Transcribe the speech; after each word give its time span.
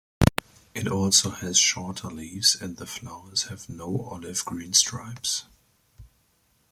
It 0.73 0.87
also 0.87 1.29
has 1.29 1.59
shorter 1.59 2.07
leaves 2.07 2.59
and 2.59 2.77
the 2.77 2.87
flowers 2.87 3.49
have 3.49 3.69
no 3.69 4.01
olive-green 4.09 4.73
stripes. 4.73 5.45